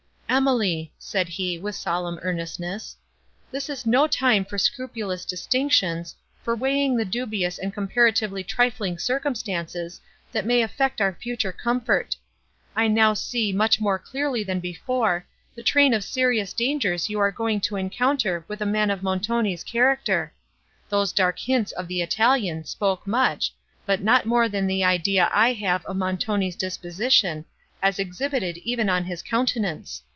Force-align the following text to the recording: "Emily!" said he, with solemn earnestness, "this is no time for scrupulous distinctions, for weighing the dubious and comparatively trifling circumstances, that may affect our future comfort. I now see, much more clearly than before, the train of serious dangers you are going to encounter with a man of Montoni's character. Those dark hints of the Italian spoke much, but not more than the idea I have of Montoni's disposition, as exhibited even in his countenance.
"Emily!" 0.33 0.93
said 0.97 1.27
he, 1.27 1.57
with 1.57 1.75
solemn 1.75 2.17
earnestness, 2.21 2.95
"this 3.51 3.69
is 3.69 3.85
no 3.85 4.07
time 4.07 4.45
for 4.45 4.57
scrupulous 4.57 5.25
distinctions, 5.25 6.15
for 6.41 6.55
weighing 6.55 6.95
the 6.95 7.03
dubious 7.03 7.57
and 7.59 7.73
comparatively 7.73 8.41
trifling 8.41 8.97
circumstances, 8.97 9.99
that 10.31 10.45
may 10.45 10.61
affect 10.61 11.01
our 11.01 11.11
future 11.13 11.51
comfort. 11.51 12.15
I 12.77 12.87
now 12.87 13.13
see, 13.13 13.51
much 13.51 13.81
more 13.81 13.99
clearly 13.99 14.41
than 14.41 14.61
before, 14.61 15.25
the 15.53 15.63
train 15.63 15.93
of 15.93 16.01
serious 16.01 16.53
dangers 16.53 17.09
you 17.09 17.19
are 17.19 17.29
going 17.29 17.59
to 17.61 17.75
encounter 17.75 18.45
with 18.47 18.61
a 18.61 18.65
man 18.65 18.89
of 18.89 19.03
Montoni's 19.03 19.65
character. 19.65 20.33
Those 20.87 21.11
dark 21.11 21.39
hints 21.39 21.73
of 21.73 21.89
the 21.89 22.01
Italian 22.01 22.63
spoke 22.63 23.05
much, 23.05 23.51
but 23.85 23.99
not 24.01 24.25
more 24.25 24.47
than 24.47 24.65
the 24.65 24.85
idea 24.85 25.29
I 25.33 25.51
have 25.53 25.85
of 25.85 25.97
Montoni's 25.97 26.55
disposition, 26.55 27.43
as 27.81 27.99
exhibited 27.99 28.57
even 28.59 28.87
in 28.87 29.03
his 29.03 29.21
countenance. 29.21 30.01